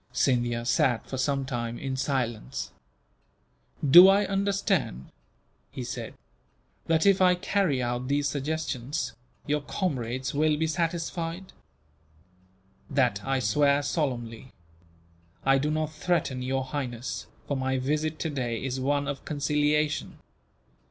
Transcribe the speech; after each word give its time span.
Scindia 0.11 0.65
sat 0.65 1.05
for 1.05 1.19
some 1.19 1.45
time, 1.45 1.77
in 1.77 1.95
silence. 1.95 2.71
"Do 3.87 4.07
I 4.07 4.25
understand," 4.25 5.11
he 5.69 5.83
said, 5.83 6.15
"that 6.87 7.05
if 7.05 7.21
I 7.21 7.35
carry 7.35 7.83
out 7.83 8.07
these 8.07 8.27
suggestions, 8.27 9.15
your 9.45 9.61
comrades 9.61 10.33
will 10.33 10.57
be 10.57 10.65
satisfied?" 10.65 11.53
"That 12.89 13.23
I 13.23 13.37
swear 13.37 13.83
solemnly. 13.83 14.47
I 15.45 15.59
do 15.59 15.69
not 15.69 15.93
threaten 15.93 16.41
Your 16.41 16.63
Highness, 16.63 17.27
for 17.47 17.55
my 17.55 17.77
visit 17.77 18.17
today 18.17 18.63
is 18.65 18.79
one 18.79 19.07
of 19.07 19.23
conciliation. 19.23 20.17